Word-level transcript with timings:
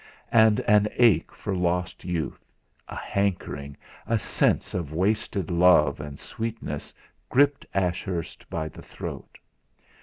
And 0.31 0.61
an 0.61 0.87
ache 0.95 1.31
for 1.31 1.55
lost 1.55 2.03
youth, 2.05 2.43
a 2.87 2.95
hankering, 2.95 3.77
a 4.07 4.17
sense 4.17 4.73
of 4.73 4.91
wasted 4.91 5.51
love 5.51 5.99
and 5.99 6.19
sweetness, 6.19 6.91
gripped 7.29 7.67
Ashurst 7.71 8.49
by 8.49 8.67
the 8.67 8.81
throat. 8.81 9.37